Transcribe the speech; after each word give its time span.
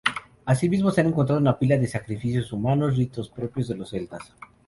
Asimismo, 0.45 0.89
se 0.89 1.01
ha 1.01 1.03
encontrado 1.03 1.39
una 1.39 1.59
pila 1.59 1.77
de 1.77 1.85
sacrificios 1.85 2.51
humanos, 2.51 2.97
ritos 2.97 3.29
propios 3.29 3.67
de 3.67 3.75
los 3.77 3.89
celtas. 3.91 4.33